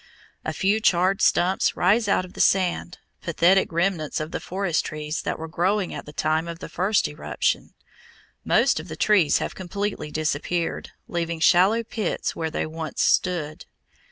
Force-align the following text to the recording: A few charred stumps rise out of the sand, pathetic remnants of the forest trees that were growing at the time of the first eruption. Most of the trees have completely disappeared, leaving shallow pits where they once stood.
A 0.43 0.51
few 0.51 0.79
charred 0.79 1.21
stumps 1.21 1.75
rise 1.77 2.07
out 2.07 2.25
of 2.25 2.33
the 2.33 2.41
sand, 2.41 2.97
pathetic 3.21 3.71
remnants 3.71 4.19
of 4.19 4.31
the 4.31 4.39
forest 4.39 4.83
trees 4.83 5.21
that 5.21 5.37
were 5.37 5.47
growing 5.47 5.93
at 5.93 6.07
the 6.07 6.11
time 6.11 6.47
of 6.47 6.57
the 6.57 6.69
first 6.69 7.07
eruption. 7.07 7.75
Most 8.43 8.79
of 8.79 8.87
the 8.87 8.95
trees 8.95 9.37
have 9.37 9.53
completely 9.53 10.09
disappeared, 10.09 10.89
leaving 11.07 11.39
shallow 11.39 11.83
pits 11.83 12.35
where 12.35 12.49
they 12.49 12.65
once 12.65 13.03
stood. 13.03 13.67